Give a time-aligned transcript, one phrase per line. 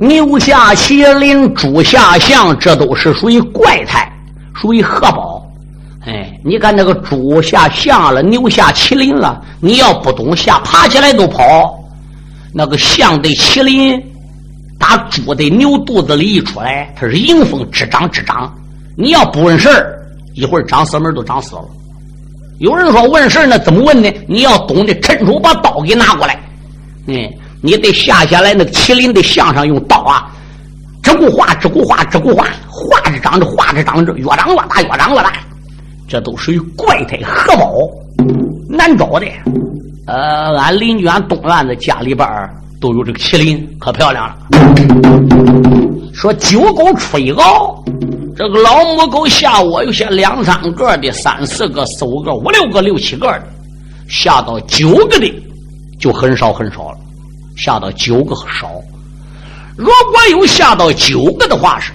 [0.00, 4.10] 牛下麒麟，猪下象，这都是属于怪胎，
[4.54, 5.44] 属于贺宝。
[6.06, 11.78] 哎，你看那个猪下象了，牛下麒麟了，你要不懂下，爬起来都跑。
[12.52, 14.02] 那个象的麒麟，
[14.78, 18.52] 打猪的牛肚子里一出来，它是迎风直长直长。
[18.96, 19.98] 你要不问事儿，
[20.34, 21.64] 一会儿长死门都长死了。
[22.58, 24.10] 有人说问事那怎么问呢？
[24.26, 26.40] 你要懂得趁手把刀给拿过来。
[27.06, 30.30] 嗯，你得下下来那个麒麟的象上用刀啊，
[31.02, 35.32] 这股画，这股画，这股画，画着长着，画着长着，越长越大，越长越大。
[36.08, 37.72] 这都属于怪胎荷包，
[38.68, 39.26] 难找的。
[40.06, 42.26] 呃，俺邻居俺东院子家里边
[42.80, 44.36] 都有这个麒麟，可漂亮了。
[46.14, 47.76] 说九狗出一螯，
[48.36, 53.42] 这个老母狗下窝有些两三个的，三四个、四五个、五六个、六七个的，
[54.08, 55.30] 下到九个的
[55.98, 56.98] 就很少很少了。
[57.58, 58.70] 下到九个少，
[59.76, 59.94] 如果
[60.30, 61.92] 有下到九个的话是，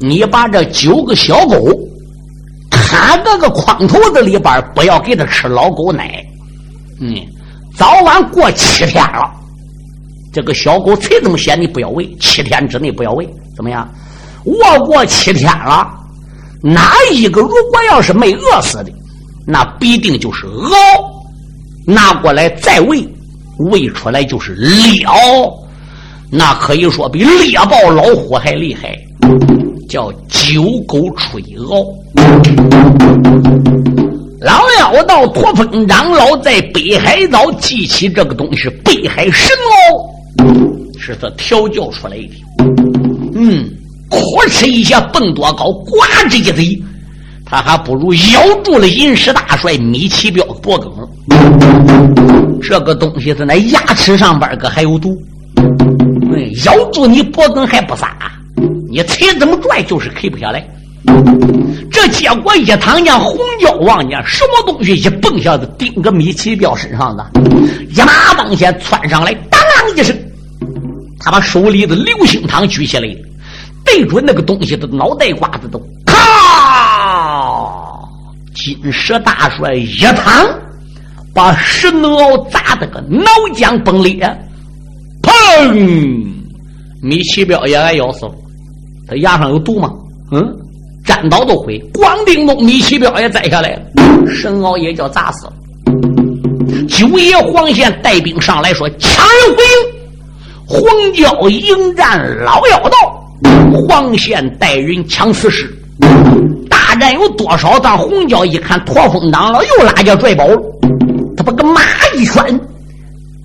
[0.00, 1.56] 你把这九个小狗。
[2.70, 6.24] 看这个筐头子里边，不要给它吃老狗奶。
[7.00, 7.14] 嗯，
[7.76, 9.30] 早晚过七天了，
[10.32, 13.88] 这个小狗才这么些，你不要喂，七天之内不要喂，怎么样？
[14.44, 15.86] 饿过七天了，
[16.62, 18.92] 哪一个如果要是没饿死的，
[19.46, 21.22] 那必定就是熬，
[21.86, 23.06] 拿过来再喂，
[23.70, 25.52] 喂出来就是了，
[26.30, 28.98] 那可以说比猎豹老虎还厉害。
[29.88, 31.86] 叫九狗吹鳌，
[34.40, 39.54] 老妖道驼峰长老在北海岛记起这个东西，北海神
[40.38, 42.30] 鳌是他调教出来的。
[43.34, 43.68] 嗯，
[44.08, 45.98] 咵哧一下蹦多高，呱
[46.30, 46.82] 吱一嘴，
[47.52, 50.90] 他还不如咬住了银石大帅米奇彪脖梗。
[52.62, 55.14] 这个东西在那牙齿上边可还有毒，
[56.64, 58.16] 咬住你脖梗还不撒。
[58.88, 60.66] 你腿怎么拽就是开不下来，
[61.90, 67.30] 这结果一躺下红椒王家什么东西一蹦下子顶个米奇彪身上的，
[67.90, 69.60] 一马当先窜上来，当
[69.94, 70.16] 一声，
[71.20, 73.06] 他把手里的流星汤举起来，
[73.84, 75.78] 对准那个东西的脑袋瓜子都，
[78.64, 80.48] 金蛇大帅一躺，
[81.34, 83.24] 把石能鳌砸得个脑
[83.54, 84.18] 浆崩裂，
[85.20, 86.24] 砰，
[87.02, 88.32] 米奇彪也挨咬死了。
[89.08, 89.90] 他牙上有毒吗？
[90.30, 90.40] 嗯，
[91.04, 91.76] 粘倒都毁。
[91.92, 93.82] 光腚东米奇彪也摘下来了，
[94.32, 95.52] 神鳌也叫砸死了。
[96.88, 99.74] 九爷黄宪带兵上来说：“抢人回营，
[100.66, 103.18] 黄蛟迎战老妖道。”
[103.88, 105.66] 黄宪带人抢死尸。
[106.92, 107.78] 大战有多少？
[107.78, 110.44] 当红蛟一看，驼峰长老又拉家拽宝，
[111.34, 111.80] 他把个马
[112.14, 112.60] 一圈，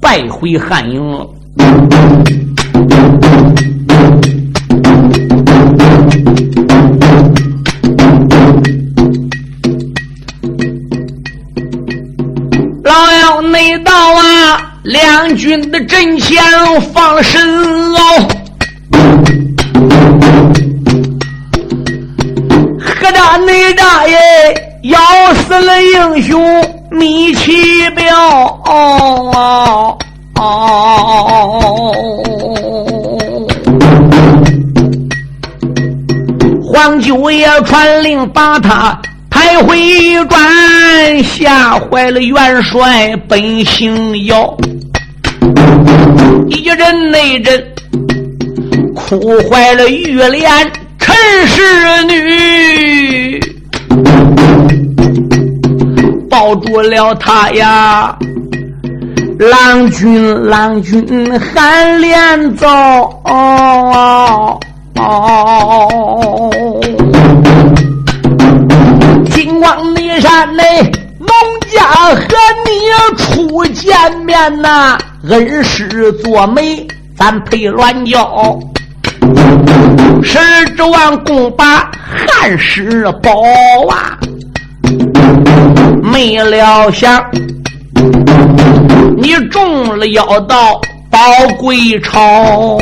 [0.01, 1.25] 败回汉营了。
[13.49, 16.37] 没到啊，两军的阵前
[16.93, 17.41] 放神
[17.93, 18.29] 鳌，
[23.73, 24.17] 大爷
[24.83, 24.99] 咬
[25.33, 28.05] 死了英雄米奇彪，
[36.63, 38.99] 黄九爷传令把他。
[39.29, 39.77] 抬回
[40.25, 44.57] 转，吓坏了元帅本姓姚，
[46.49, 47.63] 一人内阵，
[48.95, 50.49] 哭坏了玉莲
[50.97, 53.39] 陈氏女，
[56.39, 58.15] 抱住了他呀，
[59.39, 62.67] 郎君郎君喊连奏。
[69.31, 70.63] 金光泥山内，
[71.17, 71.27] 农
[71.71, 71.81] 家
[72.13, 72.21] 和
[72.67, 72.69] 你
[73.17, 74.95] 初见面呐，
[75.27, 76.87] 恩师做媒，
[77.17, 78.59] 咱配鸾交。
[80.21, 80.37] 十
[80.75, 83.31] 指望共把汉室保
[83.89, 84.16] 啊，
[86.11, 87.23] 没料想
[89.17, 91.19] 你中了妖道宝
[91.57, 92.77] 贵朝，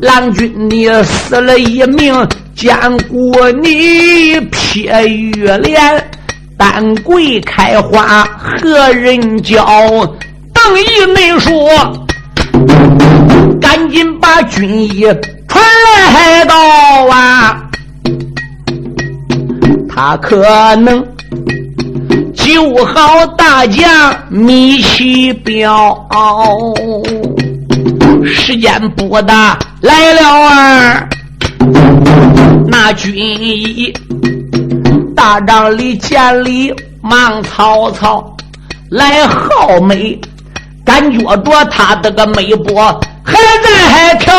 [0.00, 2.14] 郎君你死了一命。
[2.54, 2.72] 见
[3.08, 6.10] 过你撇玉莲，
[6.56, 9.66] 丹桂开花何人教？
[10.52, 10.84] 邓义
[11.14, 11.68] 没说，
[13.60, 15.02] 赶紧把军医
[15.48, 16.54] 传来到
[17.10, 17.60] 啊！
[19.88, 21.04] 他可能
[22.54, 26.06] 救好大将米奇彪。
[28.24, 31.08] 时间不大，来了啊！
[32.68, 33.92] 那军医
[35.16, 36.72] 大帐里见礼，
[37.02, 38.24] 忙曹操
[38.88, 40.16] 来好美，
[40.84, 44.32] 感觉着他的个眉波还在跳。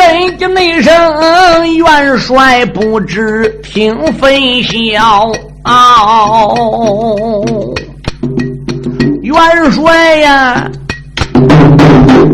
[0.00, 4.32] 怎的那声元帅不知听分
[4.62, 5.30] 晓？
[9.22, 10.70] 元帅呀，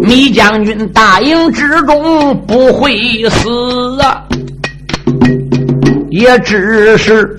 [0.00, 4.22] 米将军大营之中不会死啊，
[6.10, 7.36] 也只是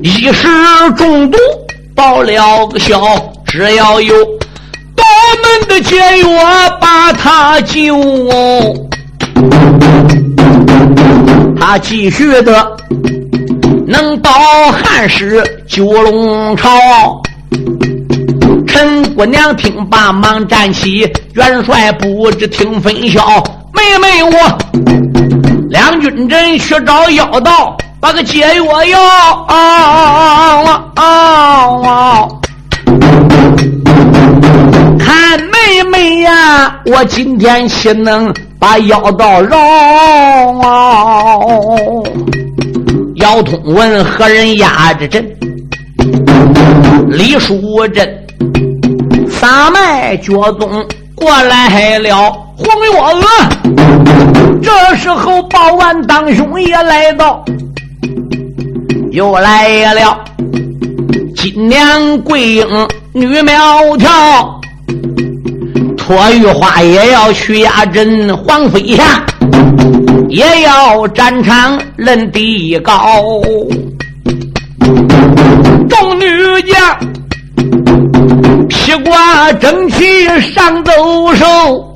[0.00, 0.46] 一时
[0.96, 1.36] 中毒
[1.92, 3.02] 报了个小，
[3.44, 4.14] 只要有
[4.94, 5.04] 多
[5.42, 6.28] 门的解药
[6.80, 7.96] 把他救，
[11.60, 12.76] 他继续的。
[13.86, 14.30] 能到
[14.70, 16.68] 汉室九龙朝，
[18.66, 23.42] 陈姑娘听罢忙站起，元帅不知听分晓。
[23.72, 24.58] 妹妹我
[25.70, 28.98] 两军阵去找妖道，把个解药药。
[34.98, 35.47] 看
[35.98, 39.56] 妹妹呀，我今天岂能把妖道饶？
[43.16, 45.28] 姚通问何人压着阵？
[47.08, 48.26] 李淑珍
[49.28, 50.86] 撒麦脚宗
[51.16, 53.20] 过来了，红月娥。
[54.62, 57.44] 这时候报完当兄也来到，
[59.10, 60.16] 又来了
[61.34, 64.57] 金娘桂英女苗条，
[66.08, 69.26] 托玉花也要去压阵，黄飞霞。
[70.30, 72.94] 也要战场论地高，
[75.86, 76.26] 众女
[76.62, 76.80] 将
[78.70, 80.92] 披挂整齐上走
[81.34, 81.94] 手，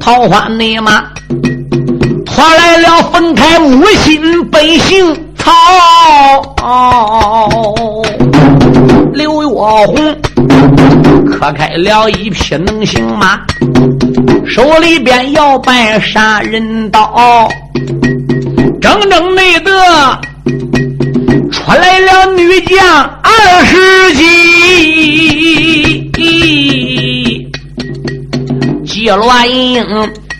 [0.00, 1.04] 桃花内马
[2.24, 5.52] 拖来了分开母亲本性草，
[9.16, 9.96] 刘月红。
[11.30, 13.40] 磕开了一匹能行马，
[14.46, 17.48] 手里边摇摆杀人刀，
[18.80, 19.70] 整整内得
[21.50, 22.78] 出来了女将
[23.22, 24.24] 二十几，
[28.84, 29.84] 季鸾英、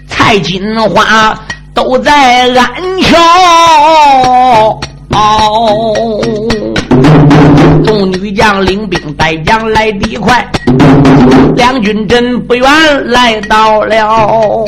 [0.08, 1.38] 蔡金花
[1.74, 4.80] 都在安桥。
[7.96, 10.46] 众女将领兵带将来的快，
[11.54, 12.62] 两军阵不远
[13.06, 14.66] 来到了。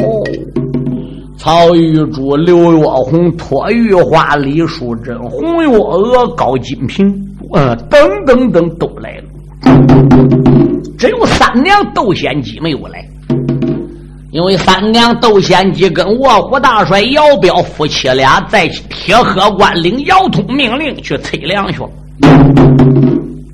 [1.37, 7.07] 曹玉珠、刘月红、托玉花、李淑珍、红月娥、高金平，
[7.53, 9.25] 呃，等等等都来了。
[10.99, 13.07] 只有三娘窦仙姬没有来，
[14.31, 21.91] 因为三娘窦仙姬跟卧虎大帅姚彪夫妻俩在铁河关领姚通命令去催粮去了。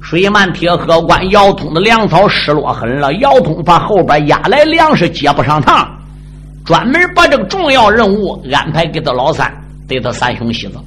[0.03, 3.13] 水漫铁河关，姚通的粮草失落狠了。
[3.15, 5.89] 姚通把后边压来粮食接不上趟，
[6.65, 9.53] 专门把这个重要任务安排给他老三，
[9.89, 10.79] 对他三兄媳子。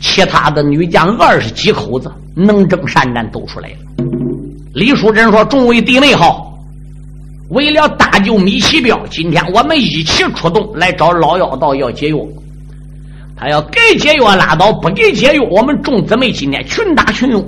[0.00, 3.76] 其他的女将二十几口子能征善战都出来了。
[4.74, 6.58] 李淑珍说：“众位弟妹好，
[7.48, 12.16] 为了搭救米奇彪，今天我们一起出动来找老妖道要解药。”
[13.36, 17.44] 他要给解药拉倒，不给解药，我们众姊妹今天群打群用。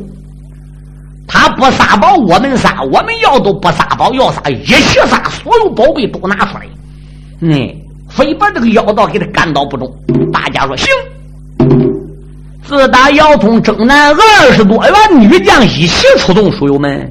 [1.26, 6.66] 他不撒宝，我们撒；我们要都不撒宝，要撒一起撒，所有宝贝都拿出来。
[7.40, 7.75] 嗯，
[8.09, 9.90] 非把这个妖道给他干倒不中。
[10.33, 10.87] 大家说行。
[12.62, 17.11] 自打姚通征南二十多员女将一起出动，书友们，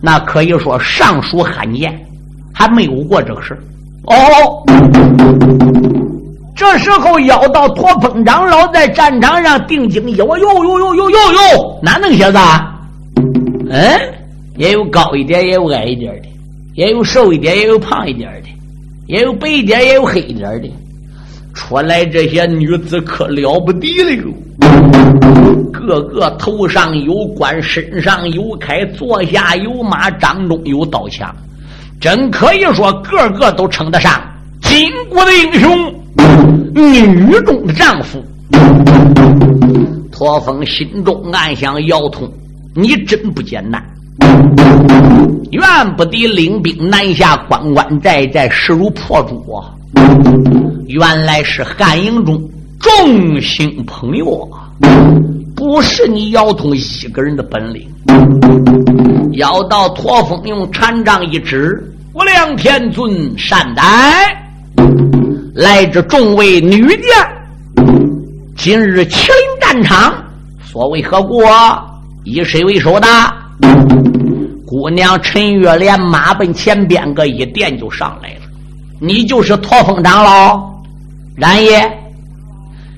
[0.00, 1.98] 那可以说尚属罕见，
[2.54, 3.54] 还没有过这个事
[4.04, 4.64] 哦。
[6.60, 12.38] 这时候，妖道驼峰长老在战场上定睛一望，哟哟哟哟哟哟，哪能写字？
[13.70, 13.98] 嗯，
[14.58, 16.28] 也有高一点，也有矮一点的，
[16.74, 18.48] 也有瘦一点，也有胖一点的，
[19.06, 20.68] 也有白一点，也有黑一点的。
[21.54, 24.30] 出来这些女子可了不得了哟，
[25.72, 31.34] 个个头上有冠，身上有铠，坐下有马，掌中有刀枪，
[31.98, 34.20] 真可以说个个都称得上
[34.60, 35.94] 巾帼的英雄。
[36.74, 38.22] 女中的丈夫，
[40.10, 42.30] 驼峰心中暗想：姚通，
[42.74, 43.82] 你真不简单。
[45.50, 45.62] 愿
[45.96, 49.74] 不得领兵南下关关寨寨，势如破竹啊！
[50.86, 52.40] 原来是汉营中
[52.78, 54.24] 众星捧月，
[55.54, 57.88] 不是你姚通一个人的本领。
[59.32, 63.82] 要到驼峰用禅杖一指，我梁天尊善待！
[65.54, 67.84] 来至众位女将，
[68.56, 70.14] 今日麒麟战场，
[70.62, 71.42] 所为何故？
[72.22, 73.08] 以谁为首的？
[74.64, 78.42] 姑娘陈月莲马奔前边个一垫就上来了。
[79.00, 80.70] 你就是驼峰长老，
[81.34, 81.90] 然也。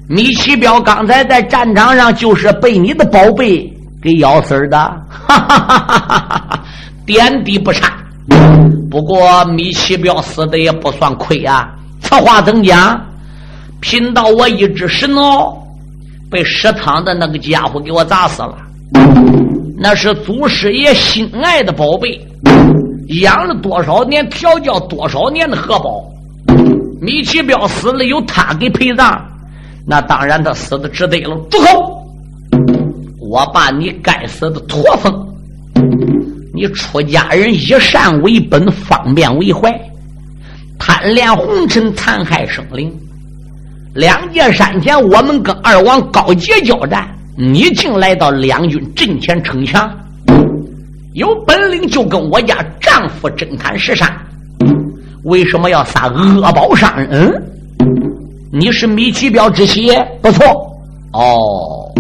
[0.09, 4.76] 米奇彪刚才在战场上就是被你的宝贝给咬死的，
[5.09, 6.18] 哈哈哈哈哈
[6.50, 6.64] 哈！
[7.06, 7.94] 点滴不差。
[8.90, 11.73] 不过米奇彪死的也不算亏啊。
[12.02, 13.00] 此话怎讲？
[13.80, 15.56] 贫道我一只石孬，
[16.30, 18.56] 被食堂的那个家伙给我砸死了。
[19.76, 22.21] 那是祖师爷心爱的宝贝，
[23.23, 26.04] 养了多少年，调教多少年的荷包。
[27.00, 29.21] 米奇彪死了，由他给陪葬，
[29.85, 31.37] 那当然他死的值得了。
[31.50, 32.06] 住口！
[33.18, 35.12] 我把你该死的驼峰！
[36.54, 39.68] 你出家人以善为本，方便为怀。
[40.85, 42.93] 贪恋红尘，残害生灵。
[43.95, 47.09] 两界山前，我们跟二王高杰交战，
[47.39, 49.89] 你竟来到两军阵前逞强，
[51.12, 54.12] 有本领就跟我家丈夫真砍实杀。
[55.23, 57.09] 为什么要撒恶宝伤人？
[57.12, 57.43] 嗯
[58.51, 60.45] 你是米奇彪之妻，不错。
[61.12, 61.95] 哦，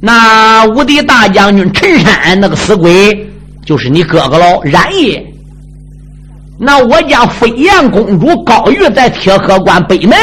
[0.00, 3.30] 那无敌大将军陈山那个死鬼，
[3.66, 5.22] 就是你哥哥喽，然也。
[6.58, 10.16] 那我家飞燕公主高玉在铁河关北门，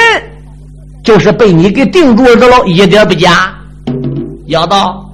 [1.04, 3.54] 就是被你给定住了喽，一点不假。
[4.46, 5.06] 要道，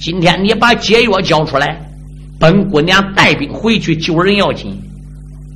[0.00, 1.80] 今天你把解药交出来，
[2.38, 4.80] 本姑娘带兵回去救人要紧。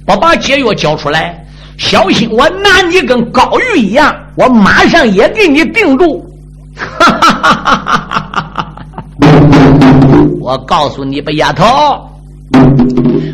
[0.05, 1.47] 不把解药交出来，
[1.79, 6.27] 小心我拿你跟高玉一样，我马上也给你定住。
[6.75, 8.85] 哈哈哈哈哈！
[10.41, 11.65] 我告诉你吧，丫头。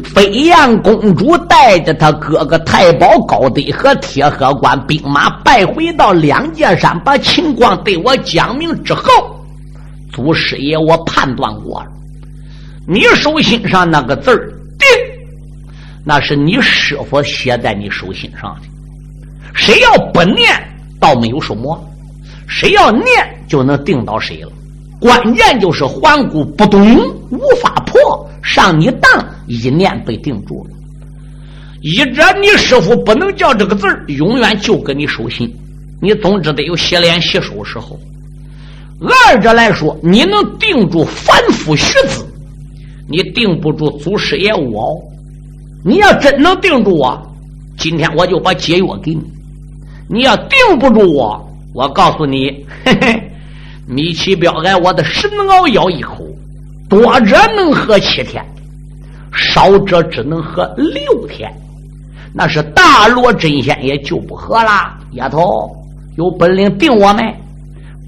[0.04, 9.10] 飞燕公主带着她哥哥太保高德和铁河关兵马败回到两界山，把情况对我讲明之后，
[10.12, 11.90] 祖师爷我判断过了，
[12.86, 14.88] 你手心上那个字儿“定”，
[16.04, 18.68] 那是你师傅写在你手心上的。
[19.54, 20.46] 谁要不念，
[21.00, 21.76] 倒没有什么；
[22.46, 23.06] 谁要念，
[23.48, 24.52] 就能定到谁了。
[25.00, 26.80] 关键就是环顾不动，
[27.30, 28.27] 无法破。
[28.48, 30.70] 上你当，一念被定住了。
[31.82, 35.54] 一者你师傅不能叫这个字永远就跟你手心，
[36.00, 38.00] 你总之得有洗脸洗手时候。
[39.00, 42.26] 二者来说，你能定住凡夫虚子，
[43.06, 44.98] 你定不住祖师爷我。
[45.84, 47.36] 你要真能定住我，
[47.76, 49.22] 今天我就把解药给你。
[50.08, 53.30] 你要定不住我，我告诉你，嘿嘿，
[53.86, 56.26] 米奇彪挨我的神熬咬一口。
[56.88, 58.42] 多者能喝七天，
[59.32, 61.52] 少者只能喝六天，
[62.32, 64.98] 那是大罗真仙也救不活啦！
[65.12, 65.40] 丫头
[66.16, 67.22] 有本领定我没？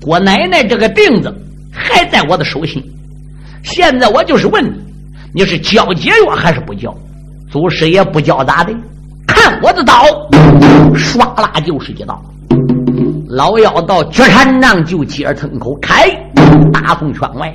[0.01, 1.31] 郭奶奶这个钉子
[1.71, 2.83] 还在我的手心。
[3.63, 4.73] 现在我就是问你，
[5.35, 6.95] 你是交解药还是不交？
[7.51, 8.73] 祖师爷不交咋的？
[9.27, 10.05] 看我的刀，
[10.95, 12.19] 唰啦就是一刀。
[13.29, 16.09] 老妖道绝禅杖就接着吞口开，
[16.73, 17.55] 大宋圈外。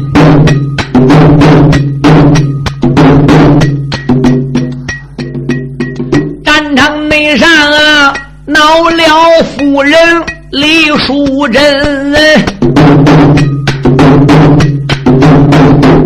[9.43, 9.95] 夫人
[10.51, 11.61] 李淑珍，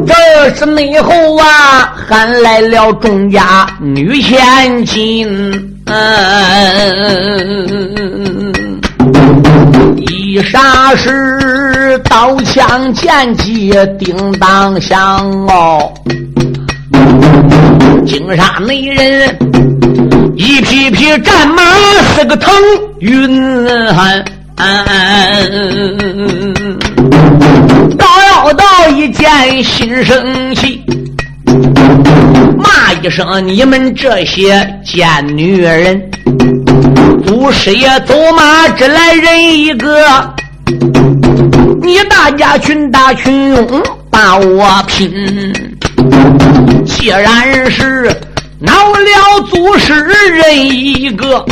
[0.05, 0.13] 这
[0.55, 5.27] 是内后啊喊来了众家女千金，
[9.97, 14.97] 一霎时刀枪剑戟叮当响
[15.47, 15.93] 哦，
[18.05, 19.37] 金沙内人。
[20.37, 21.63] 一匹匹战马
[22.13, 22.53] 似个腾
[22.99, 23.65] 云，
[27.97, 30.83] 高要道一见心生气，
[32.57, 36.11] 骂一声：“你们这些贱女人！
[37.25, 40.35] 祖师爷走马只来人一个，
[41.81, 45.09] 你大家群打群拥把我拼，
[46.85, 48.11] 既然是。”
[48.65, 51.45] 恼了祖师人一个。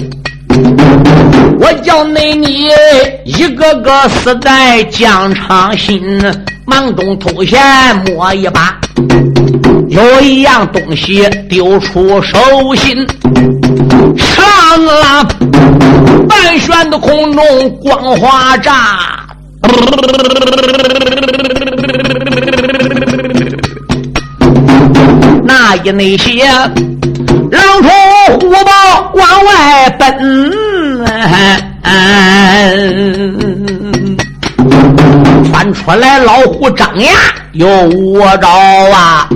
[1.60, 2.70] 我叫内你
[3.24, 6.22] 一个个死在疆场心，
[6.66, 7.58] 忙中偷闲
[8.06, 8.78] 摸一把，
[9.88, 12.38] 有一样东西丢出手
[12.76, 13.08] 心，
[14.18, 14.44] 上
[14.88, 15.26] 啊！
[16.28, 19.26] 半悬的空中光华炸，
[25.46, 26.46] 那一那些
[27.52, 27.92] 狼虫
[28.40, 30.52] 虎豹往外奔。
[35.52, 37.12] 窜出来老虎张牙
[37.54, 39.28] 有我招啊！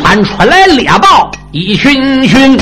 [0.00, 2.56] 窜出来猎豹一群群，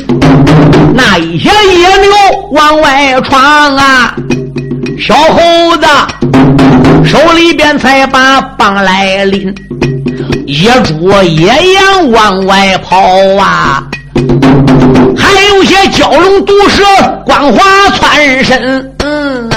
[0.94, 2.10] 那一些野牛
[2.50, 4.14] 往外闯啊！
[4.98, 5.86] 小猴子
[7.04, 9.54] 手里边才把棒来拎，
[10.46, 12.98] 野猪野羊往外跑
[13.38, 13.88] 啊！
[15.16, 16.82] 还有些蛟龙毒蛇，
[17.24, 17.62] 光滑
[17.96, 18.94] 窜身。
[18.98, 19.48] 嗯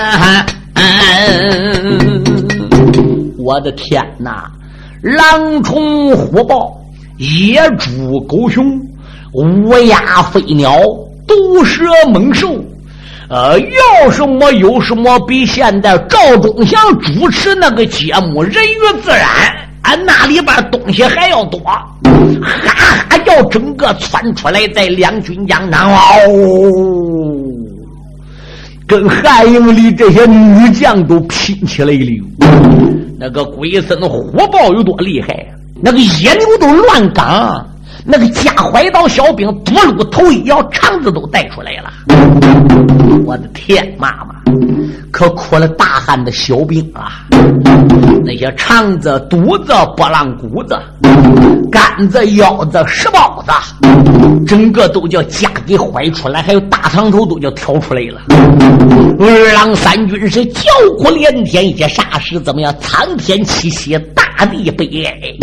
[3.37, 4.49] 我的天哪！
[5.01, 6.75] 狼虫虎豹、
[7.17, 8.65] 野猪狗熊、
[9.33, 10.79] 乌鸦飞鸟、
[11.27, 12.55] 毒蛇猛兽，
[13.29, 19.27] 呃，要什么有什么，比现在赵忠祥主持那个节目《人与自然》。
[19.85, 21.85] 俺那里边东西还要多，哈
[23.09, 25.97] 哈叫整个窜出来，在两军疆场哦，
[28.87, 32.25] 跟汉营里这些女将都拼起来了。
[33.19, 35.45] 那个鬼僧火爆有多厉害？
[35.81, 37.63] 那个野牛都乱赶，
[38.07, 41.91] 那个假怀刀小兵多路头一摇，肠子都带出来了。
[43.25, 44.35] 我的天，妈妈！
[45.11, 47.25] 可苦了大汉的小兵啊！
[48.23, 50.77] 那些肠子、肚子、波浪骨子、
[51.71, 53.51] 肝子、腰子、石包子，
[54.45, 58.21] 整个都叫夹给怀出来，还有大肠头都叫挑出来了。
[59.19, 60.61] 二郎三军是叫
[60.99, 62.73] 苦连天，一霎时怎么样？
[62.79, 65.35] 苍天泣血，大大地悲哀。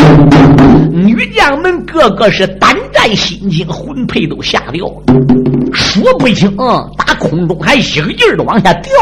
[0.91, 5.03] 女将们个个是胆战心惊，魂魄都吓掉了，
[5.73, 6.55] 说不清，
[6.97, 8.93] 打空中还一个劲儿的往下掉。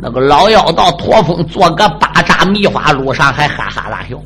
[0.00, 4.16] 那个老妖道驼峰做个八扎迷花路上还哈哈大笑。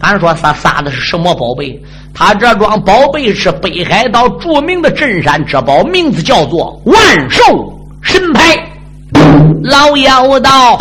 [0.00, 1.80] 咱说他撒的是什么宝贝？
[2.12, 7.42] 他这桩宝贝是北海道著名的镇山之宝，名字叫做万寿
[8.02, 8.69] 神牌。
[9.62, 10.78] 老妖道，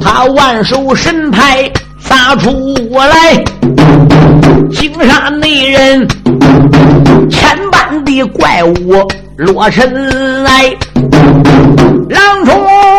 [0.00, 2.50] 他万寿神牌撒出
[2.90, 3.44] 来，
[4.70, 6.06] 惊杀内人
[7.30, 9.06] 千般的怪物。
[9.36, 10.70] 落尘来，
[12.10, 12.54] 狼虫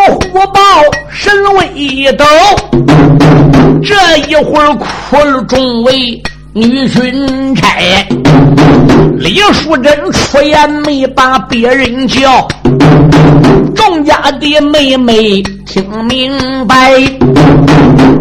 [0.09, 0.59] 虎豹
[1.09, 2.25] 神威抖，
[3.81, 3.95] 这
[4.27, 6.21] 一会儿哭了众位
[6.55, 7.65] 女巡差，
[9.17, 12.47] 李淑珍出言没把别人叫，
[13.73, 16.31] 众家的妹妹听明
[16.67, 16.93] 白，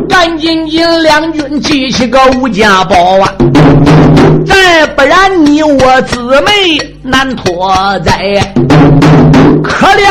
[0.08, 3.34] 赶紧引两军记起个吴家宝啊，
[4.46, 6.50] 再不然你我姊妹。
[7.04, 8.54] 难脱灾，
[9.62, 10.06] 可怜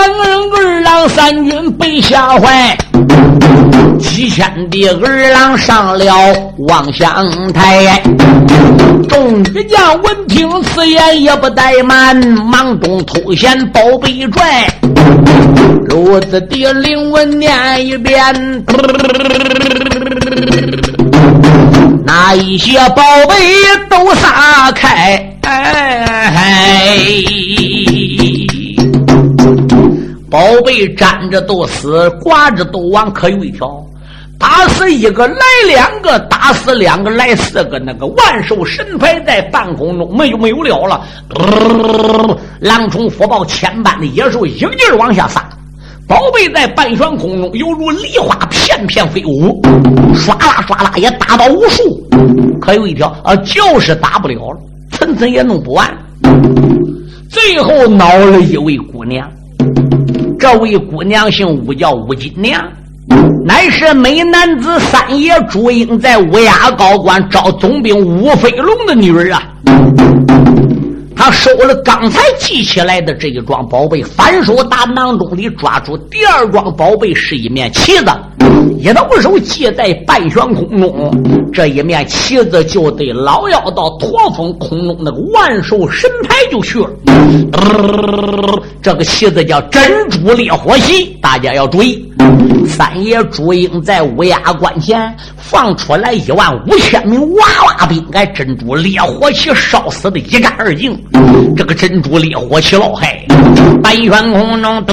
[0.53, 2.77] 二郎三军被吓坏，
[3.99, 6.06] 几千的儿郎上了
[6.60, 8.01] 望乡台。
[9.10, 14.67] 众女将闻听此言，也不怠慢，忙中偷闲宝贝拽，
[15.89, 18.63] 如此的灵文念一遍，
[22.06, 23.36] 那一些宝贝
[23.89, 25.27] 都撒开。
[25.43, 26.97] 哎，
[30.32, 33.67] 宝贝粘着都死，挂着都亡，可有一条，
[34.39, 35.36] 打死一个来
[35.67, 41.06] 两个，打死两个来四个，那个万寿神牌在半空中没有没有了了。
[42.62, 45.50] 狼虫虎豹千般的野兽一个劲儿往下撒，
[46.08, 49.62] 宝贝在半悬空中犹如梨花片片飞舞，
[50.15, 52.02] 唰啦唰啦也打到无数，
[52.62, 54.58] 可有一条啊，就是打不了了。
[54.91, 55.94] 层层也弄不完，
[57.30, 59.30] 最后恼了一位姑娘。
[60.41, 62.60] 这位姑娘姓吴，叫吴金娘，
[63.45, 69.43] 乃是美男子三爷朱英在乌鸦高官招总兵吴飞龙的女儿啊。
[71.23, 78.05] 他收了刚才记起来的这一桩宝贝，反手打囊中里抓住第二桩宝贝，是一面旗子，
[78.79, 81.51] 一抖手系在半悬空中。
[81.53, 86.89] 这一面旗子就对老妖道驼峰空中那个万寿神牌就去了。
[88.81, 92.11] 这个旗子叫珍珠烈火旗，大家要注意，
[92.67, 100.97] 三爷朱英在乌鸦关前放出来一万五千名娃娃兵，挨珍珠烈火器烧死的一干二净。
[101.55, 103.23] 这个珍珠烈火器老害，
[103.84, 104.84] 白悬空中。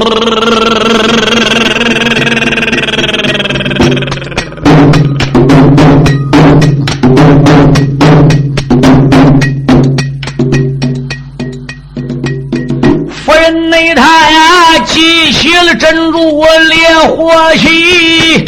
[15.69, 18.43] 了珍珠烈火旗，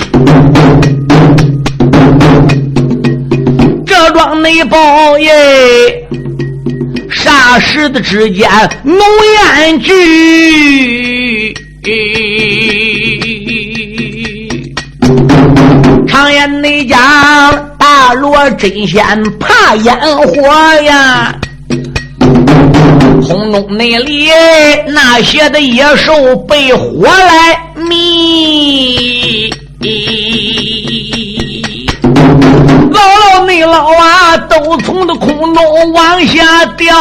[3.85, 6.09] 这桩内报耶，
[7.11, 8.49] 霎时的之间
[8.83, 8.97] 浓
[9.59, 11.55] 烟聚。
[16.09, 16.99] 常言内讲，
[17.79, 19.05] 大罗真仙
[19.39, 20.43] 怕烟火
[20.85, 21.39] 呀。
[23.21, 24.29] 空中那里
[24.87, 29.51] 那些的野兽被火来迷，
[32.91, 36.97] 姥姥你老啊，都从这空中往下掉，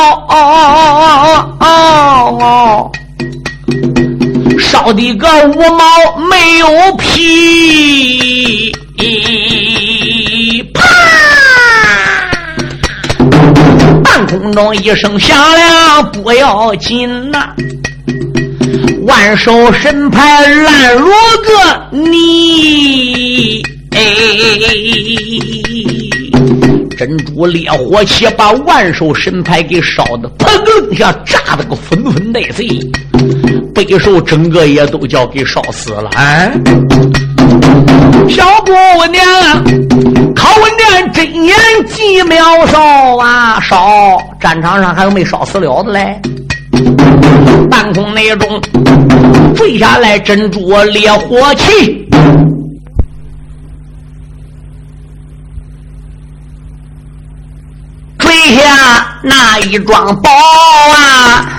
[4.59, 5.85] 烧的个五毛
[6.29, 8.71] 没有皮，
[14.29, 17.49] 空中一声响亮，不要紧呐！
[19.07, 21.07] 万寿神牌烂如
[21.41, 23.63] 个泥，
[26.95, 32.67] 珍珠烈火旗把万寿神牌给烧的砰一下，炸得个纷纷带碎，
[33.73, 36.51] 背寿整个也都叫给烧死了啊！
[38.29, 38.71] 小姑
[39.11, 39.23] 娘，
[40.35, 41.55] 考验真言
[41.87, 44.17] 几秒烧啊烧！
[44.39, 46.21] 战场上还有没烧死了的嘞？
[47.69, 48.61] 半空那中
[49.55, 52.07] 坠下来珍珠烈火旗，
[58.17, 61.57] 坠下那一桩宝啊！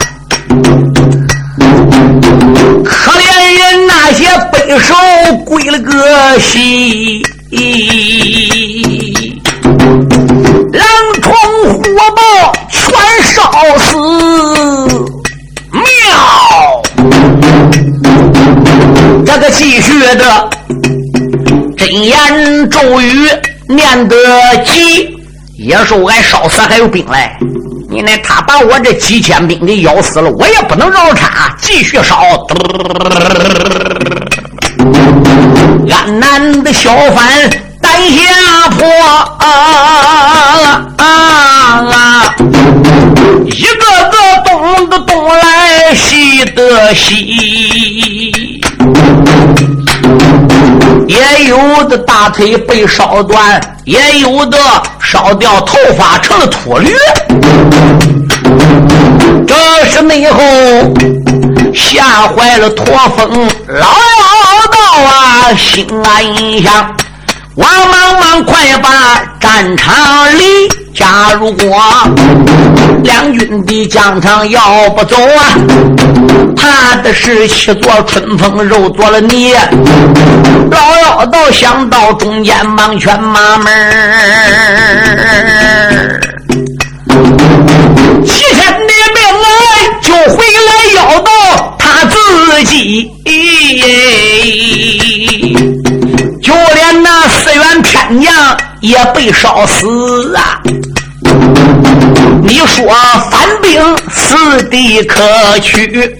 [2.84, 4.94] 可怜人那些背手
[5.44, 7.22] 归了个西，
[10.72, 10.86] 狼
[11.20, 11.32] 虫
[11.74, 11.82] 虎
[12.16, 12.80] 豹全
[13.32, 13.38] 烧
[13.78, 13.88] 死。
[15.72, 15.82] 妙，
[19.24, 20.50] 这个继续的
[21.76, 23.28] 真言咒语
[23.68, 24.16] 念得
[24.64, 25.19] 急，
[25.62, 27.36] 野兽挨烧死还有兵来。
[27.90, 32.16] 你那他把我这几千兵给咬死了，我也不能饶他，继续烧。
[35.90, 37.50] 安南的小贩
[37.82, 38.22] 胆下
[38.70, 38.88] 破，
[43.44, 48.62] 一个个东的东来西的西。
[51.06, 54.58] 也有的大腿被烧断，也有的
[55.00, 56.94] 烧掉头发成了秃驴。
[59.46, 59.54] 这
[59.90, 60.40] 是内后
[61.74, 62.84] 吓坏了驼
[63.16, 63.86] 峰老
[64.70, 66.94] 道啊，心安一想：
[67.54, 68.88] 我忙忙快把
[69.40, 69.96] 战场
[70.38, 70.68] 里。
[70.94, 71.82] 假如果
[73.02, 75.56] 两军的疆场要不走啊，
[76.56, 76.69] 他
[77.02, 79.54] 的是七座春风肉做了泥。
[80.70, 83.70] 老妖道想到中间忙劝马门
[88.24, 89.48] 七天的命来
[90.00, 91.30] 就回来妖道
[91.78, 92.14] 他自
[92.64, 93.10] 己，
[96.42, 98.32] 就连那四员天将
[98.80, 100.60] 也被烧死啊。
[102.42, 102.86] 你说
[103.30, 105.20] 反兵死地可
[105.60, 106.16] 取，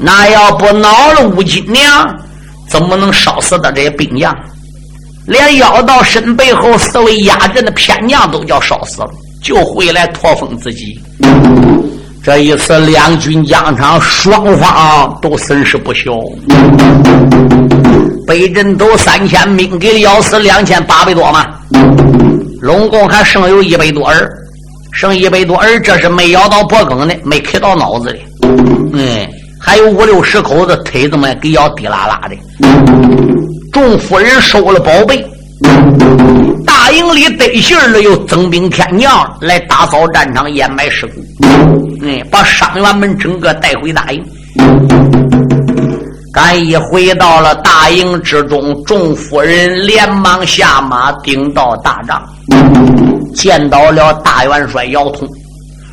[0.00, 2.16] 那要不恼了吴金娘，
[2.68, 4.36] 怎么能烧死的这些兵将？
[5.26, 9.10] 连妖道身背后四位压阵的偏将都叫烧死了，
[9.42, 10.98] 就回来驼峰自己。
[12.22, 16.12] 这一次两军疆场，双方都损失不小。
[18.26, 21.46] 北镇都三千兵，给咬死两千八百多嘛。
[22.60, 24.28] 拢共还剩有一百多人，
[24.92, 28.18] 剩一百多人，这是没咬到脖梗的，没磕到脑子的。
[28.92, 29.28] 嗯，
[29.68, 32.34] 还有五六十口子腿子们给咬滴啦啦的。
[33.70, 35.22] 众夫人收了宝贝，
[36.64, 41.12] 大营里得信了，又增兵添将来打扫战场，掩埋尸骨。
[42.00, 44.24] 嗯，把伤员们整个带回大营。
[46.32, 52.26] 咱一回到了大营之中，众夫人连忙下马，顶到大帐，
[53.34, 55.28] 见到了大元帅姚通，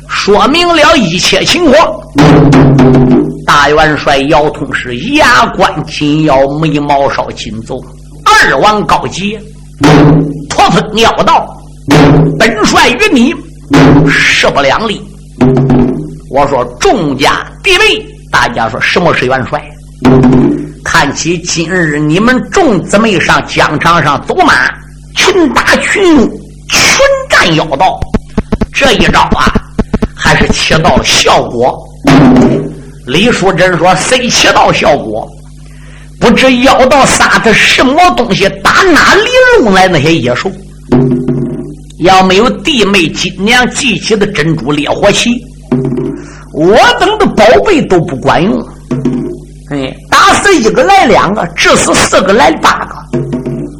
[0.08, 3.15] 说明了一切情况。
[3.46, 7.80] 大元帅姚通是牙关紧咬，眉毛稍紧皱。
[8.24, 9.40] 二王高杰，
[10.50, 11.46] 驼峰尿道，
[12.36, 13.32] 本帅与你
[14.08, 15.00] 势不两立。
[16.28, 19.64] 我说众家弟妹，大家说什么是元帅？
[20.84, 24.68] 看起今日你们众姊妹上疆场上走马，
[25.14, 26.02] 群打群，
[26.68, 27.96] 群战妖道，
[28.72, 29.46] 这一招啊，
[30.16, 31.72] 还是起到了效果。
[33.06, 35.28] 李淑珍说：“谁起到效果？
[36.18, 40.50] 不知妖道撒的什么东西，打哪里弄来那些野兽？
[42.00, 45.30] 要没有弟妹金娘祭起的珍珠烈火旗，
[46.52, 48.60] 我等的宝贝都不管用。
[49.70, 53.18] 哎，打死一个来两个，致死四个来八个，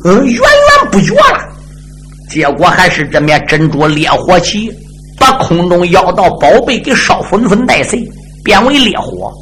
[0.05, 1.41] 嗯，源源不绝了。
[2.31, 4.71] 结果还是这面珍珠烈火旗
[5.19, 8.09] 把空中妖道宝贝给烧粉粉带碎。”
[8.47, 9.33] 变为烈火，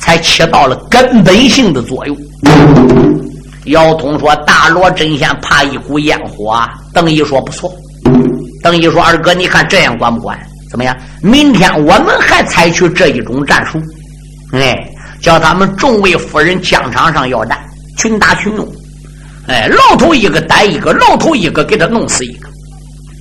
[0.00, 2.16] 才起到了根本性的作用。
[3.66, 6.60] 姚通说：“大罗真仙怕一股烟火。”
[6.92, 7.72] 邓毅说：“不错。”
[8.60, 10.36] 邓毅说：“二哥，你看这样管不管？
[10.68, 10.94] 怎么样？
[11.22, 13.80] 明天我们还采取这一种战术，
[14.52, 14.76] 哎，
[15.22, 17.58] 叫他们众位夫人疆场上要战，
[17.96, 18.66] 群打群用。
[19.46, 22.37] 哎，老头一个逮一个，老头一个给他弄死一个。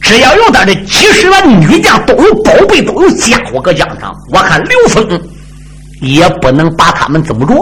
[0.08, 5.22] 只要有他的几十万女将都有宝贝，都有家伙搁疆场，我看刘峰
[6.02, 7.54] 也不能把他们怎么着。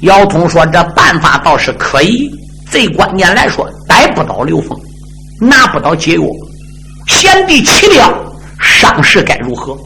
[0.00, 2.28] 姚通说：“这办法倒是可以，
[2.72, 4.76] 最关键来说，逮不到刘峰，
[5.40, 6.22] 拿不到解药，
[7.06, 8.12] 贤弟齐了，
[8.60, 9.78] 伤势该如何？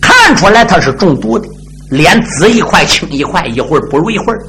[0.00, 1.46] 看出来他是中毒的，
[1.90, 4.40] 脸紫一块青一块，一会儿不如一会儿。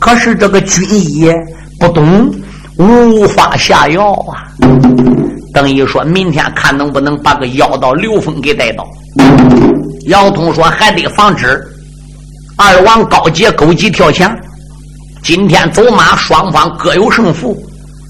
[0.00, 1.30] 可是这个军医
[1.78, 2.32] 不懂。”
[2.80, 4.48] 无法下药啊！
[5.52, 8.86] 邓毅说：“明天看能不能把个妖道刘峰给带到。”
[10.08, 11.62] 姚通说：“还得防止
[12.56, 14.34] 二王高杰勾机跳墙。
[15.22, 17.54] 今天走马，双方各有胜负，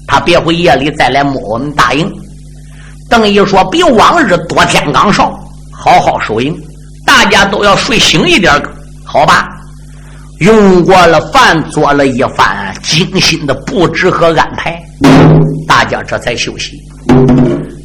[0.07, 2.09] 他别回夜里再来摸我们大营。”
[3.09, 5.37] 邓毅说：“比往日多天岗哨，
[5.69, 6.57] 好好守营，
[7.05, 8.53] 大家都要睡醒一点，
[9.03, 9.49] 好吧？”
[10.41, 14.75] 用过了饭，做了一番精心的布置和安排，
[15.67, 16.75] 大家这才休息。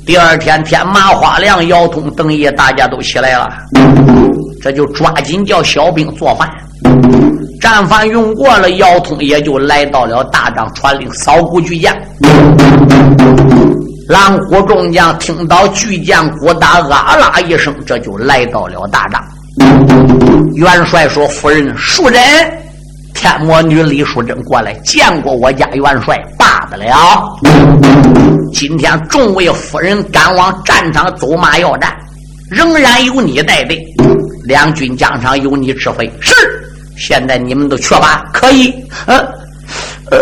[0.07, 3.51] 第二天天马花亮、姚通、邓毅，大家都起来了，
[4.62, 6.51] 这就抓紧叫小兵做饭。
[7.61, 11.95] 战饭用过了，姚通也就来到了大帐，传令扫鼓巨将。
[14.09, 19.23] 狼虎众将听到巨将鼓打啊啦一声，这就来到了大帐。
[20.55, 22.21] 元帅说：“夫人，淑珍，
[23.14, 27.38] 天魔女李淑珍过来见过我家元帅，罢得了。
[28.53, 31.95] 今天众位夫人赶往战场走马要战，
[32.51, 33.79] 仍然由你带队，
[34.45, 36.11] 两军疆场由你指挥。
[36.21, 36.33] 是，
[36.97, 38.25] 现在你们都去吧。
[38.33, 38.75] 可以。
[39.07, 39.19] 呃，
[40.11, 40.19] 呃，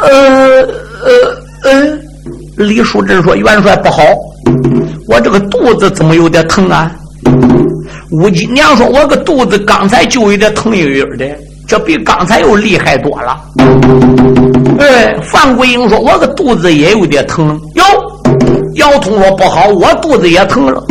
[0.00, 0.68] 呃，
[1.04, 1.98] 呃，呃。
[2.56, 4.02] 李淑珍说：元帅不好，
[5.06, 6.90] 我这个肚子怎么有点疼啊？”
[8.10, 11.26] 吴金娘说：“我个肚子刚才就有点疼悠悠的，
[11.66, 13.40] 这比刚才又厉害多了。”
[14.78, 17.84] 哎，范桂英说：“我个肚子也有点疼。”哟，
[18.74, 20.82] 姚通说：“不好，我肚子也疼了。”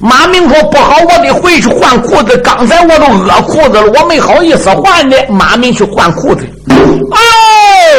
[0.00, 2.36] 马明说：“不好，我得回去换裤子。
[2.38, 6.46] 刚才我都饿裤子了，我没好意思换呢。”马明去换裤子。
[6.68, 7.18] 哎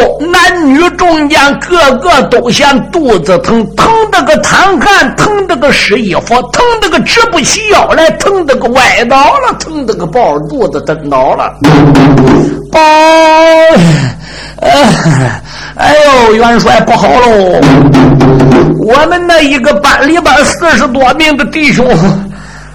[0.02, 11.52] 呦，男女中间个个都嫌肚子疼，疼得个淌汗，疼得个湿衣服，疼得个直不起腰来，疼得个歪倒了，疼得个抱着肚子蹬倒了。
[12.72, 12.80] 抱，
[14.64, 15.42] 哎
[15.76, 15.96] 哎
[16.28, 17.62] 呦，元帅不好喽！
[18.80, 21.86] 我们那一个班里边四十多名的弟兄。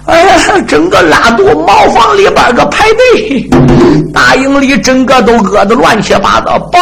[0.05, 0.35] 哎呀，
[0.67, 3.49] 整个拉肚茅房里边个排队，
[4.13, 6.57] 大营里整个都饿得乱七八糟。
[6.71, 6.79] 报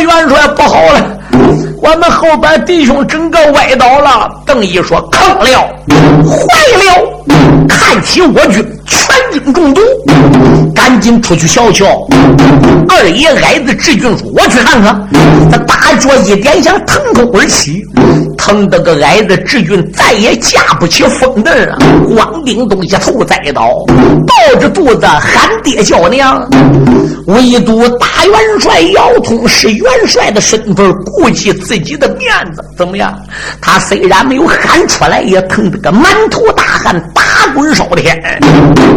[0.00, 1.18] 元帅不好了，
[1.82, 4.30] 我们后边弟兄整个歪倒了。
[4.46, 5.68] 邓毅说：“坑了，
[6.26, 9.80] 坏了，看起我军全军中毒，
[10.74, 11.86] 赶紧出去瞧瞧。”
[12.88, 15.08] 二爷矮子志军说：“我去看看。”
[15.50, 17.82] 他大脚一点，想腾空而起。
[18.36, 21.78] 疼得个矮子志军再也架不起风凳啊！
[22.14, 23.70] 光腚东一头栽倒，
[24.26, 26.46] 抱着肚子喊爹叫娘。
[27.26, 33.18] 唯独大元帅姚通是元帅的身份，顾及自己的面子，怎么样？
[33.62, 37.22] 他虽然没有喊出来，也疼得个满头大汗，打
[37.54, 38.20] 滚烧天。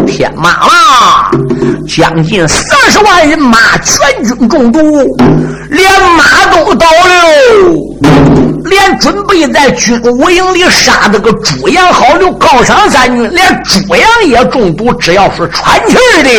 [0.05, 1.31] 天马啦，
[1.87, 4.79] 将近四十万人马，全军中毒，
[5.69, 5.83] 连
[6.17, 6.93] 马都倒了。
[8.65, 14.93] 连准备在军武营里杀这个朱阳好刘高尚三军，连朱阳也中毒。
[14.95, 16.29] 只要是喘气儿的，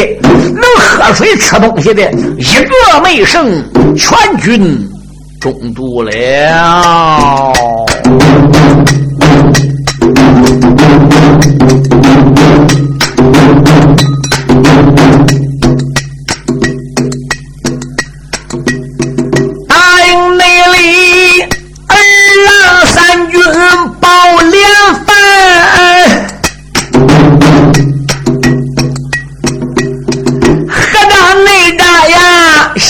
[0.52, 2.02] 能喝水吃东西的，
[2.36, 3.64] 一个没剩，
[3.96, 4.86] 全军
[5.40, 6.10] 中毒了。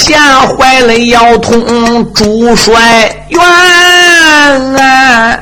[0.09, 1.61] 吓坏了要通
[2.15, 3.39] 主帅元
[4.79, 5.39] 啊！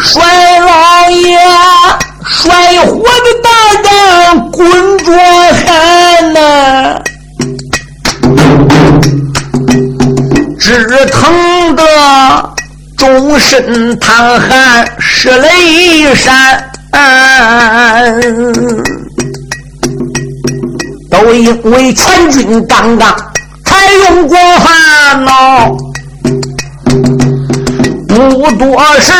[0.00, 1.38] 帅老爷，
[2.28, 2.52] 帅
[2.84, 3.48] 火的大
[3.84, 4.58] 将滚
[4.98, 5.06] 着
[5.64, 6.98] 汗呐，
[10.58, 10.66] 只
[11.12, 11.32] 疼
[13.32, 16.70] 终身淌汗湿泪衫。
[21.10, 23.08] 都因为全军刚刚
[23.64, 25.74] 才用过饭恼，
[28.06, 29.10] 不多时，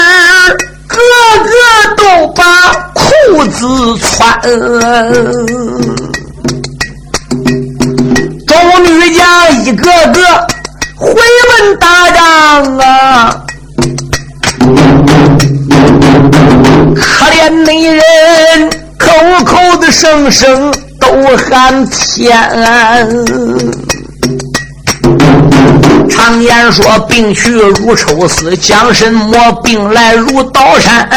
[0.88, 0.98] 个
[1.48, 1.50] 个
[1.96, 2.42] 都把
[2.92, 4.38] 裤子穿。
[8.46, 10.46] 众女将一个个
[10.98, 13.42] 回问大丈啊。
[16.94, 19.10] 可怜那人口
[19.44, 21.06] 口的声声都
[21.36, 22.38] 喊天，
[26.08, 31.08] 常言说病去如抽丝，将什么病来如刀山？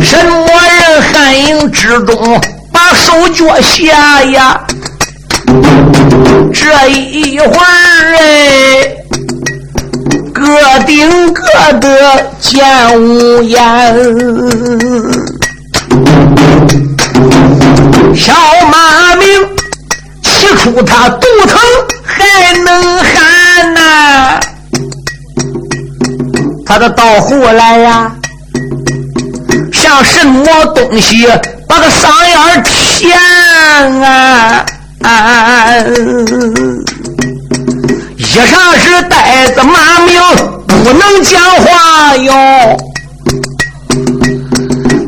[0.00, 2.40] 什么人寒营之中
[2.72, 4.60] 把手脚下呀？
[6.52, 8.96] 这一会儿哎。
[10.50, 11.42] 各顶各
[11.78, 12.60] 的见
[13.00, 13.56] 无言，
[18.16, 18.34] 小
[18.72, 19.24] 马明
[20.24, 21.56] 气出他肚疼
[22.02, 24.40] 还能喊呐，
[26.66, 28.10] 他的到后来呀，
[29.72, 31.28] 像什么东西
[31.68, 33.16] 把个嗓眼填
[34.02, 34.66] 啊！
[38.30, 40.22] 一上是呆子马明
[40.64, 42.32] 不能讲话哟，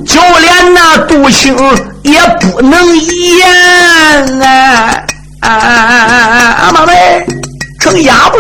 [0.05, 1.57] 就连那杜青
[2.03, 5.05] 也不能言啊！
[5.41, 7.25] 啊妈妹
[7.79, 8.35] 成哑巴，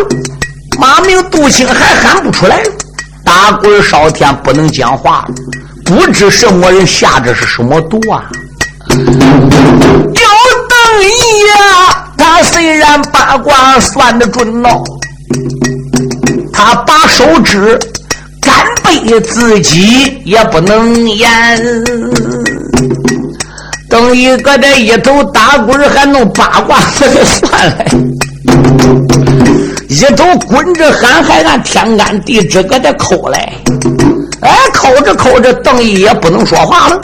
[0.80, 2.60] 马明杜青还喊不出来，
[3.24, 5.24] 打滚少天不能讲话，
[5.84, 8.24] 不知什么人下的是什么毒啊！
[10.92, 11.52] 有邓爷。
[12.16, 14.82] 他虽然八卦算得准喽，
[16.52, 17.78] 他把手指
[18.40, 21.28] 干背自己也不能言。
[23.88, 27.84] 等一个这一头打滚还弄八卦这就算了，
[29.88, 33.52] 一头滚着喊还按天干地支搁这抠来，
[34.40, 36.98] 哎，抠着抠着，邓毅也不能说话了，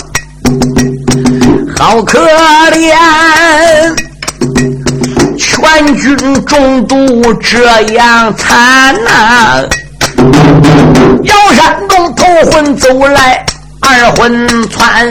[1.78, 2.18] 好可
[2.72, 2.92] 怜。
[5.38, 9.64] 全军中毒这样惨呐！
[11.22, 13.46] 姚山东头魂走来，
[13.80, 15.08] 二魂窜，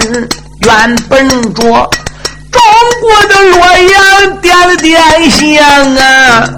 [0.65, 1.63] 原本着
[2.51, 2.61] 中
[3.01, 4.99] 国的洛阳点点
[5.31, 6.49] 香啊，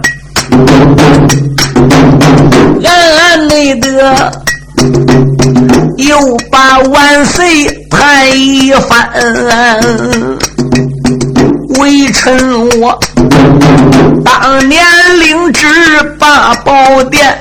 [2.84, 4.32] 暗暗内的
[6.08, 9.10] 又把万岁谈一番。
[11.78, 12.98] 微臣我
[14.24, 14.82] 当年
[15.20, 15.68] 领旨
[16.18, 17.38] 八宝殿，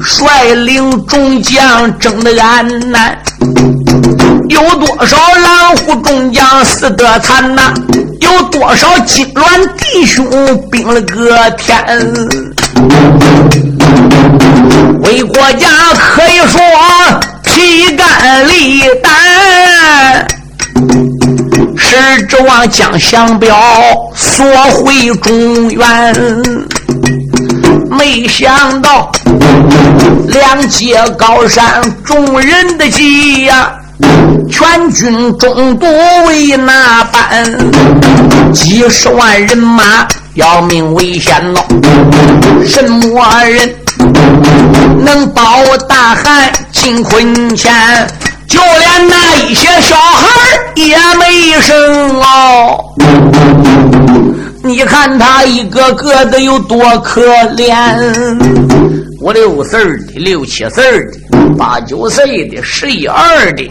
[0.00, 3.18] 率领众将征得安南，
[4.48, 7.74] 有多少狼虎众将死得惨呐？
[8.20, 9.42] 有多少金銮
[9.78, 10.24] 弟兄
[10.70, 11.76] 兵了个天？
[15.02, 16.60] 为国家可以说
[17.42, 20.26] 披肝沥胆。
[21.76, 23.56] 是指望将降表
[24.14, 26.14] 索回中原，
[27.90, 29.10] 没想到
[30.28, 33.70] 两界高山众人的急呀，
[34.50, 35.86] 全军中毒
[36.26, 38.52] 为哪般？
[38.52, 41.62] 几十万人马要命危险喽！
[42.66, 43.74] 什么人
[45.04, 45.42] 能保
[45.88, 47.72] 大汉进坤前？
[48.48, 50.28] 就连那一些小孩
[50.74, 52.84] 也没生哦。
[54.62, 57.24] 你看他一个个的有多可
[57.56, 57.74] 怜，
[59.20, 63.70] 五六岁的、六七岁的、八九岁的、十一二的，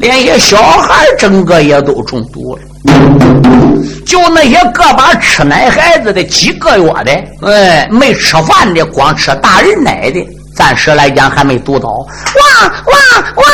[0.00, 3.63] 连些小孩整个也都中毒了。
[4.04, 10.24] 就那些个把吃奶孩子的、几个月的，哎，没吃饭的，光吃大人奶的。
[10.54, 12.94] 暂时来讲还没毒倒，哇哇
[13.36, 13.44] 哇！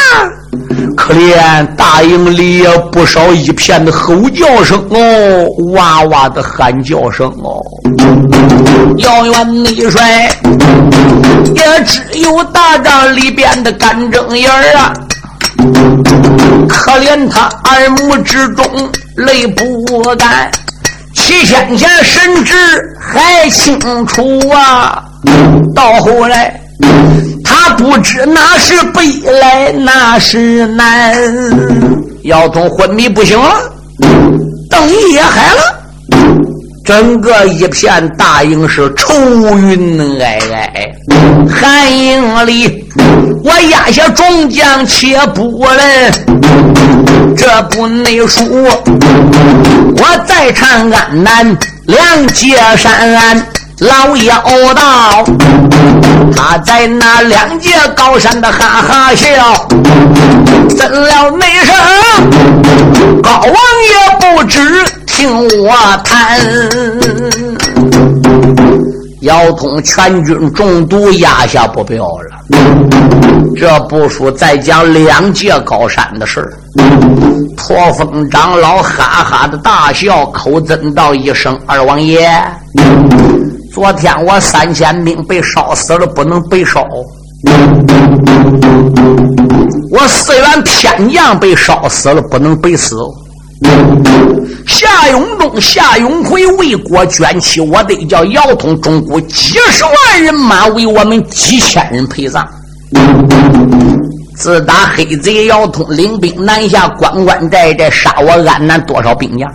[0.94, 7.62] 可怜大营里也不少一片的吼叫声哦，哇哇的喊叫声哦。
[8.98, 10.30] 遥远内帅
[11.54, 14.92] 也只有大帐里边的干睁眼儿啊，
[16.68, 18.64] 可怜他耳目之中
[19.16, 20.50] 泪不干，
[21.14, 22.54] 七先前神志
[23.00, 25.02] 还清楚啊，
[25.74, 26.60] 到后来。
[27.44, 31.14] 他不知哪是北来，哪是南。
[32.22, 33.60] 要从昏迷不醒了，
[34.70, 35.09] 等一，
[36.90, 39.14] 整个一片大营是愁
[39.60, 41.48] 云霭霭。
[41.48, 42.84] 寒营里，
[43.44, 46.10] 我压下众将且不来，
[47.36, 48.42] 这不内书，
[49.98, 53.46] 我再唱安南两界山。
[53.78, 54.42] 老妖
[54.74, 55.24] 道，
[56.36, 59.68] 他在那两界高山的哈哈笑，
[60.76, 64.84] 怎料内声高王也不知
[65.20, 65.28] 听
[65.62, 65.70] 我
[66.02, 66.40] 谈。
[69.20, 72.58] 姚通全军中毒，压下不表了。
[73.54, 76.42] 这不说再讲两界高山的事
[77.54, 82.26] 驼峰长老哈哈的大笑，口尊道一声：“二王爷。”
[83.74, 86.82] 昨天我三千兵被烧死了，不能被烧。
[89.90, 92.96] 我四员天将被烧死了，不能被死。
[94.70, 102.48] 夏永忠、夏永奎为国捐躯，我得叫姚通中国几十万人马为我们几千人陪葬。
[104.36, 109.52] 自打黑贼姚通领兵南下关关寨寨，杀我安南多少兵将？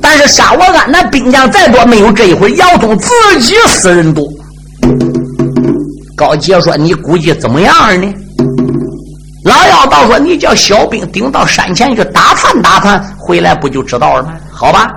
[0.00, 4.26] 但是杀我安南兵将再多，没有这一回姚通自己死人多。
[6.16, 8.12] 高杰说：“你估计怎么样呢？”
[9.92, 14.90] 老妖道说：“你叫小兵顶到山前去打探打探，回来不就知道了吗？”好吧，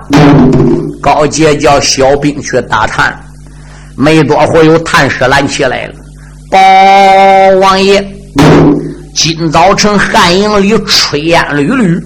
[1.02, 3.14] 高杰叫小兵去打探，
[3.94, 5.94] 没多会儿有探视拦起来了。
[6.50, 6.58] 报
[7.60, 8.02] 王爷，
[9.14, 12.02] 今早晨汉营里炊烟缕缕。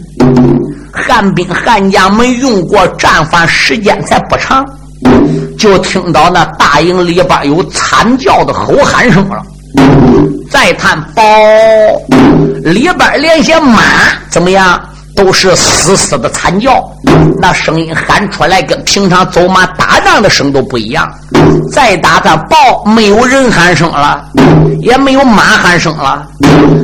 [0.92, 4.66] 汉兵汉将们用过战法时间才不长，
[5.56, 9.42] 就听到那大营里边有惨叫的吼喊声了。
[10.50, 11.22] 再探包，
[12.64, 13.80] 里边连些马
[14.28, 14.78] 怎么样？
[15.16, 16.88] 都是嘶嘶的惨叫，
[17.38, 21.10] 那声音喊出来跟平常走马打仗的声都不一样。
[21.70, 24.24] 再打探报，没有人喊声了，
[24.80, 26.26] 也没有马喊声了，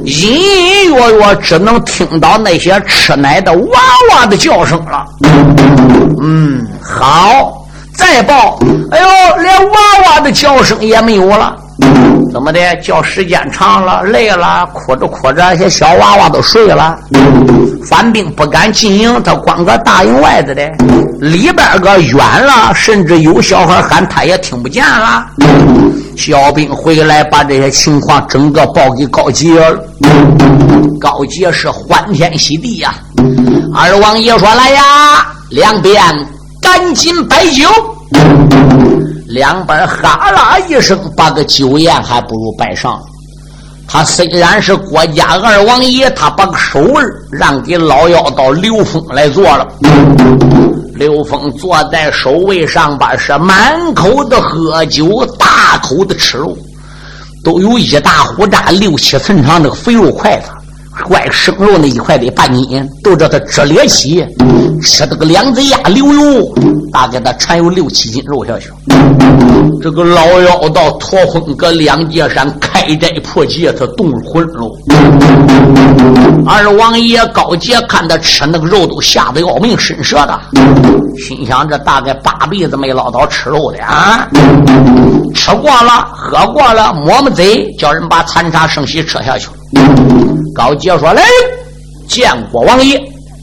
[0.05, 5.07] 隐隐约约只能听到那些吃奶的娃娃的叫声了。
[6.21, 7.65] 嗯，好，
[7.95, 8.59] 再报，
[8.91, 11.57] 哎呦，连娃娃的叫声也没有了。
[12.33, 12.77] 怎么的？
[12.83, 16.99] 叫时间长了，累了，哭着哭着，些小娃娃都睡了。
[17.89, 20.69] 反兵不敢进营，他光搁大营外头的，
[21.21, 25.25] 里边个远了，甚至有小孩喊，他也听不见了。
[26.17, 29.79] 小兵回来把这些情况整个报给高杰了。
[31.01, 32.95] 高杰是欢天喜地呀！
[33.75, 34.83] 二王爷说：“来呀，
[35.51, 36.03] 两边
[36.61, 37.69] 赶紧摆酒。”
[39.27, 43.03] 两边哈啦一声，把个酒宴还不如摆上。
[43.89, 49.67] 他虽然是国家二王爷，他把个首位让给老妖道刘峰来做了。
[50.95, 56.57] 刘峰坐在首位上边，是满口的喝酒，大口的吃肉，
[57.45, 60.51] 都有一大壶扎六七寸长那个肥肉筷子。
[61.05, 64.25] 怪生肉那一块得半斤，都叫他直裂起，
[64.83, 66.55] 吃这个两只鸭流油，
[66.93, 68.71] 大概他馋有六七斤肉下去。
[69.83, 74.77] 这个老妖道驼峰搁两界山开斋破戒，他动魂喽。
[76.47, 80.41] 二王爷高杰看他吃那个肉都吓得要命，伸舌的，
[81.19, 84.27] 心想这大概八辈子没捞到吃肉的啊！
[85.35, 89.49] 吃过了，喝过了，抹抹嘴，叫人把残茶剩席吃下去。
[90.55, 91.23] 高杰说：“来，
[92.09, 92.99] 见过王爷，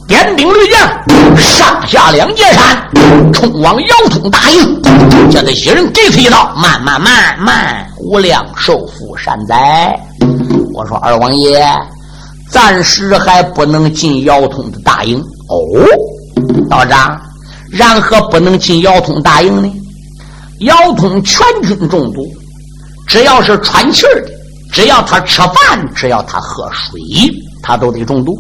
[0.08, 4.82] 点兵率将，上下两界山，冲往姚通大营。
[5.30, 9.98] 叫他一人给他一刀，慢慢慢慢，无量寿福山哉。”
[10.74, 11.64] 我说：“二王爷，
[12.50, 15.24] 暂时还不能进姚通的大营。
[15.50, 15.56] 哦，
[16.70, 17.20] 道长，
[17.70, 19.72] 然何不能进姚通大营呢？
[20.60, 22.26] 姚通全军中毒，
[23.08, 24.32] 只要是喘气儿的，
[24.74, 27.00] 只要他吃饭，只要他喝水，
[27.62, 28.36] 他都得中毒。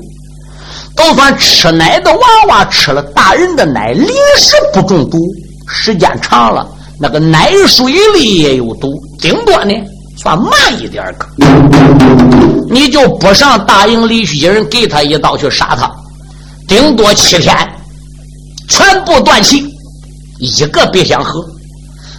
[0.96, 4.08] 都算吃奶的娃娃吃了大人的奶，临
[4.38, 5.20] 时不中毒，
[5.68, 6.68] 时间长了，
[7.00, 9.74] 那个奶水里也有毒，顶多呢
[10.18, 11.28] 算慢一点个。
[12.70, 15.92] 你就不上大营里去，一人给他一刀去杀他，
[16.68, 17.56] 顶多七天，
[18.68, 19.64] 全部断气，
[20.40, 21.44] 一个别想喝。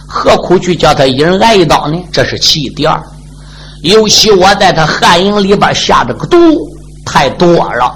[0.07, 1.97] 何苦去叫他一人挨一刀呢？
[2.11, 2.69] 这是其一。
[2.69, 3.01] 第二，
[3.85, 6.37] 尤其我在他汉营里边下这个毒
[7.05, 7.91] 太多了。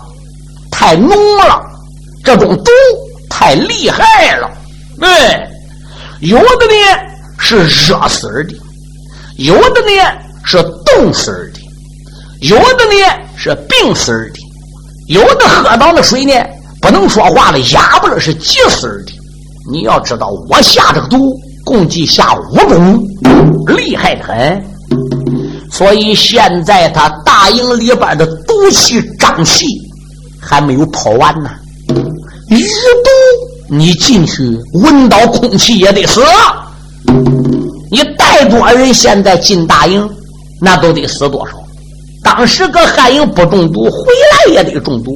[0.72, 1.62] 太浓了，
[2.24, 2.72] 这种毒
[3.30, 4.50] 太厉害了。
[4.98, 5.10] 对，
[6.22, 6.74] 有的呢
[7.38, 8.56] 是热死的，
[9.38, 9.92] 有的呢
[10.46, 11.60] 是冻死的，
[12.48, 14.40] 有的呢是病死的，
[15.08, 16.34] 有的喝到那水呢
[16.82, 19.12] 不能说话了，哑巴了是急死的。
[19.70, 21.18] 你要知道，我下这个毒
[21.66, 23.04] 共计下五种，
[23.76, 24.64] 厉害的很。
[25.80, 29.66] 所以现在他大营里边的毒气瘴气。
[30.42, 31.50] 还没有跑完呢，
[32.48, 34.42] 余毒你进去
[34.74, 36.22] 闻到空气也得死。
[37.92, 40.10] 你带多少人现在进大营，
[40.62, 41.54] 那都得死多少。
[42.24, 45.12] 当时搁汉营不中毒，回来也得中毒。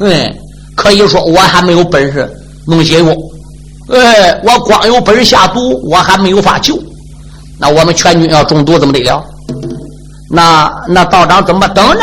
[0.00, 0.34] 嗯，
[0.74, 2.28] 可以说我还没有本事
[2.66, 3.14] 弄些药。
[3.90, 6.82] 哎，我光有本事下毒，我还没有法救。
[7.58, 9.22] 那我们全军要中毒怎么得了？
[10.34, 12.00] 那那道长怎么等着？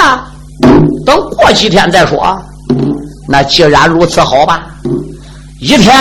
[1.04, 2.40] 等过几天再说。
[3.28, 4.68] 那既然如此，好吧，
[5.60, 5.92] 一天、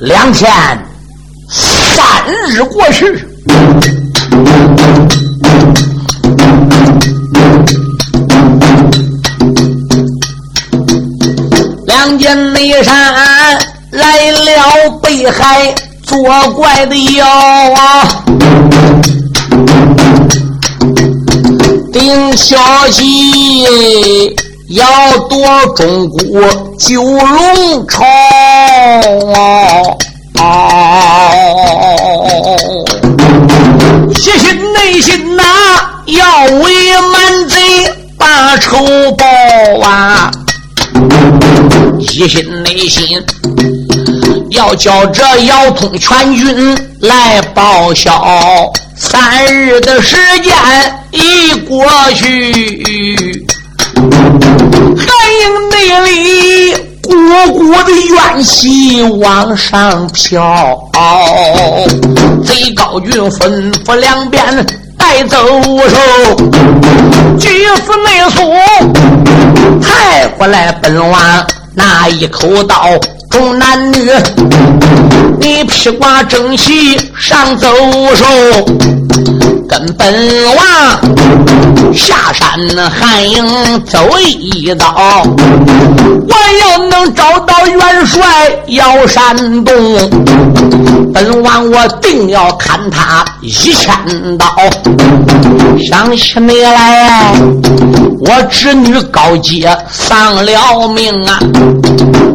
[0.00, 0.50] 两天、
[1.48, 1.86] 三
[2.48, 3.24] 日过去，
[11.86, 13.14] 两间内山
[13.92, 15.72] 来了北海
[16.02, 16.18] 作
[16.56, 18.24] 怪的妖啊，
[21.92, 22.56] 丁小
[22.90, 24.34] 吉。
[24.68, 25.38] 要夺
[25.76, 26.40] 中国
[26.78, 28.02] 九龙朝，
[34.08, 35.42] 一心内心呐，
[36.06, 38.78] 要为满贼把仇
[39.12, 39.26] 报
[39.86, 40.30] 啊！
[41.98, 43.22] 一心内心
[44.52, 48.72] 要叫这姚通全军来报销。
[48.96, 50.54] 三日的时间
[51.12, 53.44] 一过去。
[53.94, 55.06] 寒
[55.40, 55.76] 营内
[56.10, 57.12] 里，股
[57.52, 60.90] 股的怨气往上飘。
[62.44, 65.96] 贼高军吩咐两边带走手，
[67.38, 67.48] 举
[67.84, 68.40] 死内苏，
[69.80, 72.88] 抬过来本王那一口刀。
[73.30, 74.10] 众男女，
[75.40, 77.66] 你披挂整齐上走
[78.14, 78.26] 手，
[79.72, 80.06] 跟本
[80.54, 82.46] 王下山
[82.90, 85.24] 汉营走一遭。
[86.28, 88.20] 我要能找到元帅
[88.66, 89.74] 要山东，
[91.14, 93.90] 本王我定要砍他一千
[94.36, 94.46] 刀。
[95.80, 97.32] 想起你来，
[98.24, 101.40] 我侄女高洁丧了命啊！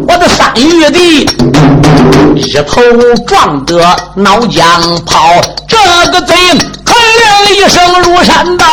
[0.05, 1.21] 我的三玉帝
[2.35, 2.81] 一头
[3.25, 3.79] 撞得
[4.13, 4.61] 脑浆
[5.05, 5.33] 泡，
[5.65, 5.77] 这
[6.11, 6.35] 个贼
[6.85, 8.65] 喊了一声如山倒，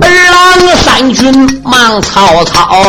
[0.00, 2.82] 二郎三军忙曹操。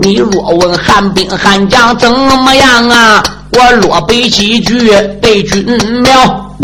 [0.00, 3.20] 你若问汉兵汉将怎么样啊？
[3.50, 5.66] 我落北几句北军
[6.02, 6.54] 苗。